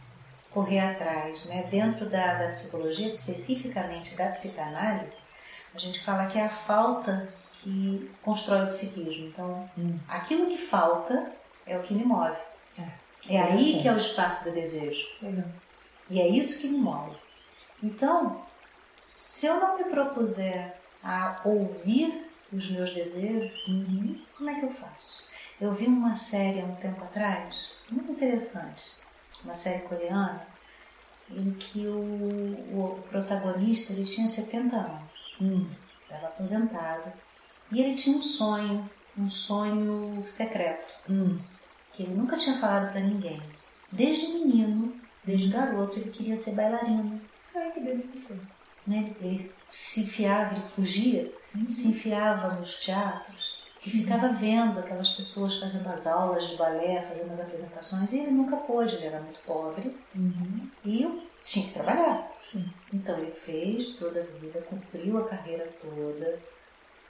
[0.51, 1.45] correr atrás.
[1.47, 1.65] Né?
[1.71, 5.23] Dentro da, da psicologia, especificamente da psicanálise,
[5.75, 9.27] a gente fala que é a falta que constrói o psiquismo.
[9.29, 9.99] Então, hum.
[10.07, 11.33] aquilo que falta
[11.67, 12.39] é o que me move.
[12.79, 15.07] É, é aí que é o espaço do desejo.
[15.23, 15.47] Legal.
[16.11, 17.17] E é isso que me move.
[17.83, 18.45] Então,
[19.19, 24.71] se eu não me propuser a ouvir os meus desejos, uhum, como é que eu
[24.71, 25.25] faço?
[25.61, 28.93] Eu vi uma série há um tempo atrás, muito interessante,
[29.45, 30.47] uma série coreana,
[31.31, 35.15] em que o, o protagonista ele tinha 70 anos.
[35.41, 35.69] Hum.
[36.03, 37.13] estava aposentado,
[37.73, 41.39] e ele tinha um sonho, um sonho secreto, Hum.
[41.93, 43.43] que ele nunca tinha falado para ninguém.
[43.93, 47.21] Desde menino, desde garoto, ele queria ser bailarino.
[47.55, 48.37] Ai, que delícia.
[48.87, 49.15] Né?
[49.21, 51.33] Ele se enfiava, ele fugia,
[51.67, 53.55] se enfiava nos teatros
[53.87, 58.31] e ficava vendo aquelas pessoas fazendo as aulas de balé, fazendo as apresentações, e ele
[58.31, 60.69] nunca pôde, ele era muito pobre Uhum.
[60.85, 62.31] e tinha que trabalhar.
[62.43, 62.65] Sim.
[62.93, 66.39] Então ele fez toda a vida, cumpriu a carreira toda,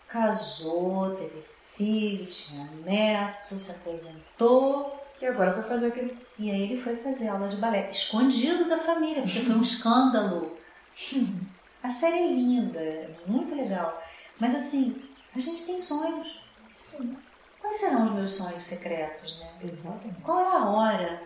[0.08, 1.42] casou, teve
[1.76, 6.16] filho, tinha neto, se aposentou E agora foi fazer aquele.
[6.38, 10.56] e aí ele foi fazer aula de balé, escondido da família, porque foi um escândalo.
[11.84, 14.02] A série é linda, é muito legal.
[14.40, 15.02] Mas assim,
[15.36, 16.40] a gente tem sonhos.
[16.78, 17.14] Sim.
[17.60, 19.52] Quais serão os meus sonhos secretos, né?
[19.62, 20.22] Exatamente.
[20.22, 21.22] Qual é a hora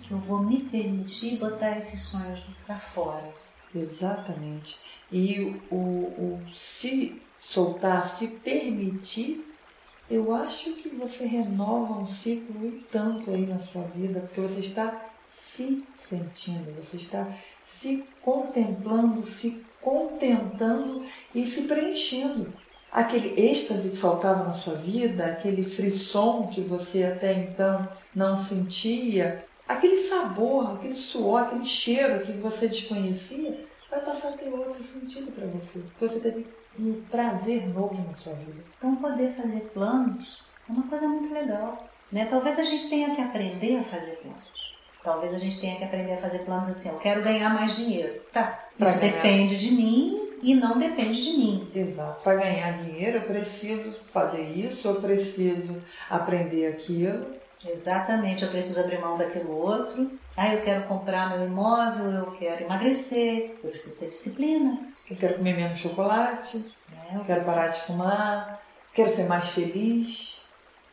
[0.00, 3.34] que eu vou me permitir botar esses sonhos pra fora?
[3.74, 4.78] Exatamente.
[5.10, 9.44] E o, o se soltar, se permitir,
[10.08, 14.60] eu acho que você renova um ciclo e tanto aí na sua vida, porque você
[14.60, 17.26] está se sentindo, você está
[17.60, 22.52] se contemplando, se contentando e se preenchendo.
[22.90, 29.44] Aquele êxtase que faltava na sua vida, aquele frisson que você até então não sentia,
[29.68, 35.30] aquele sabor, aquele suor, aquele cheiro que você desconhecia, vai passar a ter outro sentido
[35.30, 35.84] para você.
[36.00, 36.46] Você teve
[36.78, 38.64] um prazer novo na sua vida.
[38.78, 41.88] Então, poder fazer planos é uma coisa muito legal.
[42.10, 42.26] Né?
[42.26, 44.50] Talvez a gente tenha que aprender a fazer planos.
[45.02, 48.20] Talvez a gente tenha que aprender a fazer planos assim: eu quero ganhar mais dinheiro.
[48.32, 49.12] Tá, isso ganhar.
[49.12, 51.70] depende de mim e não depende de mim.
[51.74, 52.22] Exato.
[52.22, 57.26] Para ganhar dinheiro, eu preciso fazer isso, eu preciso aprender aquilo.
[57.66, 60.10] Exatamente, eu preciso abrir mão daquilo outro.
[60.36, 64.78] Ah, eu quero comprar meu imóvel, eu quero emagrecer, eu preciso ter disciplina.
[65.10, 66.58] Eu quero comer menos chocolate,
[66.90, 67.10] Né?
[67.14, 68.62] Eu quero parar de fumar,
[68.94, 70.40] quero ser mais feliz.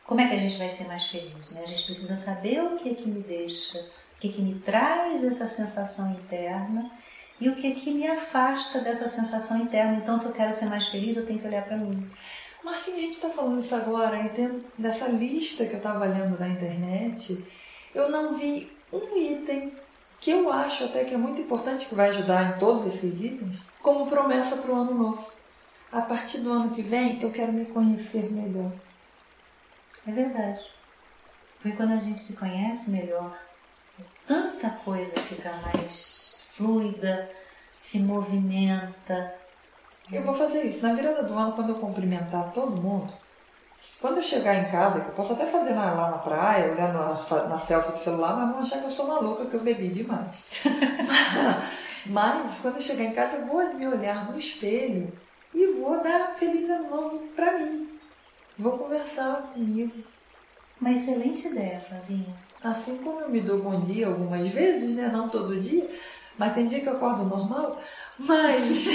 [0.06, 1.50] Como é que a gente vai ser mais feliz?
[1.50, 1.62] Né?
[1.62, 4.58] A gente precisa saber o que é que me deixa, o que é que me
[4.58, 6.90] traz essa sensação interna
[7.40, 9.96] e o que é que me afasta dessa sensação interna.
[9.96, 12.06] Então, se eu quero ser mais feliz, eu tenho que olhar para mim.
[12.64, 16.48] Marcinha, a gente está falando isso agora e dessa lista que eu estava lendo na
[16.48, 17.44] internet,
[17.94, 19.72] eu não vi um item
[20.20, 23.62] que eu acho até que é muito importante, que vai ajudar em todos esses itens,
[23.80, 25.32] como promessa para o ano novo.
[25.92, 28.72] A partir do ano que vem, eu quero me conhecer melhor.
[30.06, 30.60] É verdade.
[31.62, 33.38] Porque quando a gente se conhece melhor,
[34.26, 37.30] tanta coisa fica mais fluida,
[37.76, 39.32] se movimenta.
[40.12, 40.84] Eu vou fazer isso.
[40.86, 43.12] Na virada do ano, quando eu cumprimentar todo mundo,
[44.00, 46.94] quando eu chegar em casa, que eu posso até fazer na- lá na praia, olhando
[46.94, 49.88] na, na selfie do celular, mas vão achar que eu sou maluca, que eu bebi
[49.88, 50.44] demais.
[52.06, 55.12] mas quando eu chegar em casa, eu vou me olhar no espelho
[55.54, 57.88] e vou dar feliz ano novo pra mim.
[58.58, 59.92] Vou conversar comigo.
[60.80, 62.34] Uma excelente ideia, Flavinha.
[62.62, 65.08] Assim como eu me dou bom dia algumas vezes, né?
[65.12, 65.88] Não todo dia,
[66.38, 67.80] mas tem dia que eu acordo normal,
[68.18, 68.86] mas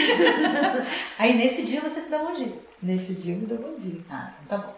[1.20, 2.58] Aí nesse dia você se dá bom dia.
[2.82, 4.02] nesse dia eu me dou bom dia.
[4.10, 4.76] Ah, então tá bom.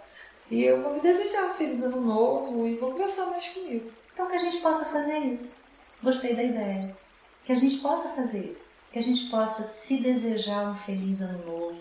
[0.50, 3.92] E eu vou me desejar um feliz ano novo e vou conversar mais comigo.
[4.14, 5.64] Então que a gente possa fazer isso.
[6.04, 6.96] Gostei da ideia.
[7.44, 8.76] Que a gente possa fazer isso.
[8.92, 11.80] Que a gente possa se desejar um feliz ano novo.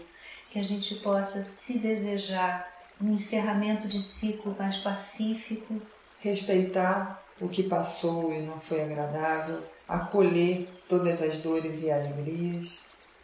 [0.50, 5.80] Que a gente possa se desejar um encerramento de ciclo mais pacífico.
[6.20, 12.80] Respeitar o que passou e não foi agradável, acolher todas as dores e alegrias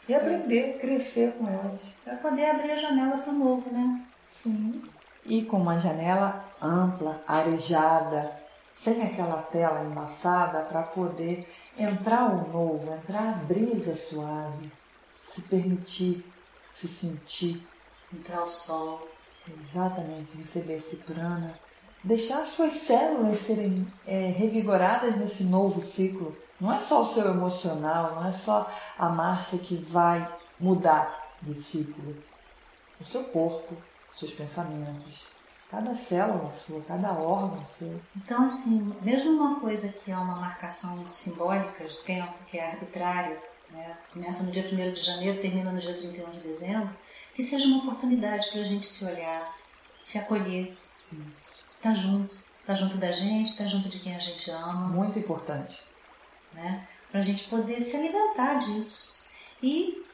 [0.09, 1.81] e aprender, crescer com elas.
[2.05, 4.05] Para poder abrir a janela para o novo, né?
[4.29, 4.83] Sim.
[5.25, 8.31] E com uma janela ampla, arejada,
[8.75, 11.47] sem aquela tela embaçada para poder
[11.79, 14.73] entrar o novo, entrar a brisa suave,
[15.27, 16.25] se permitir,
[16.73, 17.67] se sentir,
[18.13, 19.07] Entrar o sol.
[19.63, 21.55] exatamente, receber esse prana,
[22.03, 26.37] deixar suas células serem é, revigoradas nesse novo ciclo.
[26.61, 31.55] Não é só o seu emocional, não é só a Márcia que vai mudar de
[31.55, 32.17] ciclo.
[33.01, 33.77] O seu corpo,
[34.15, 35.27] seus pensamentos,
[35.71, 37.99] cada célula sua, cada órgão seu.
[38.15, 43.41] Então, assim, mesmo uma coisa que é uma marcação simbólica de tempo, que é arbitrária,
[43.71, 43.97] né?
[44.13, 46.95] começa no dia 1 de janeiro, termina no dia 31 de dezembro,
[47.35, 49.57] que seja uma oportunidade para a gente se olhar,
[50.03, 50.77] se acolher,
[51.77, 55.90] estar junto, estar junto da gente, estar junto de quem a gente ama, Muito importante.
[56.53, 56.87] Né?
[57.11, 59.17] para a gente poder se alimentar disso.
[59.63, 60.05] E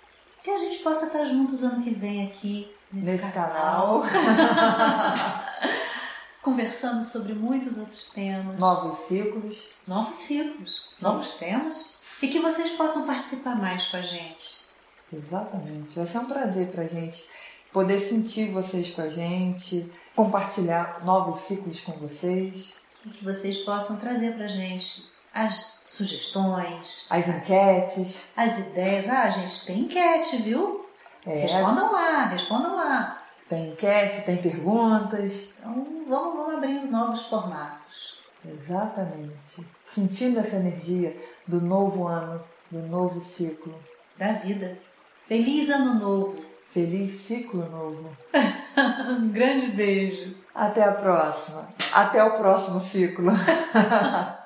[0.43, 5.43] que a gente possa estar juntos ano que vem aqui nesse, Nesse canal, canal,
[6.43, 8.59] conversando sobre muitos outros temas.
[8.59, 9.69] novos ciclos.
[9.87, 14.65] novos ciclos, novos temas e que vocês possam participar mais com a gente.
[15.13, 15.95] Exatamente.
[15.95, 17.25] Vai ser um prazer pra gente
[17.73, 22.75] poder sentir vocês com a gente, compartilhar novos ciclos com vocês.
[23.05, 25.05] E que vocês possam trazer pra gente
[25.37, 29.09] as sugestões, as enquetes, as ideias.
[29.09, 30.87] Ah, gente, tem enquete, viu?
[31.27, 33.23] É, respondam lá, respondam lá.
[33.49, 35.55] Tem enquete, tem perguntas.
[35.59, 38.19] Então vamos, vamos abrindo novos formatos.
[38.45, 39.67] Exatamente.
[39.85, 41.17] Sentindo essa energia
[41.47, 43.75] do novo ano, do novo ciclo.
[44.17, 44.79] Da vida.
[45.27, 46.45] Feliz ano novo.
[46.69, 48.17] Feliz ciclo novo.
[49.21, 50.35] um grande beijo.
[50.55, 51.69] Até a próxima.
[51.93, 53.33] Até o próximo ciclo.